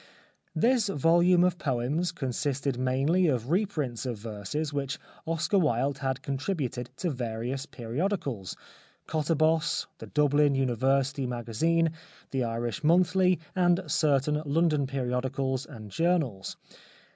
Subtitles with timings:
[0.55, 6.39] This volume of poems consisted mainly of reprints of verses which Oscar Wilde had con
[6.39, 8.57] tributed to various periodicals,
[9.07, 11.91] KoUabos, The Dublin University Magazine,
[12.31, 16.57] The Irish Monthly, and certain London periodicals and journals.